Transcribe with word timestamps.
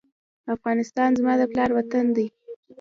افغانستان 0.55 1.09
زما 1.19 1.33
د 1.37 1.41
پلار 1.51 1.69
وطن 1.77 2.05
دی 2.15 2.27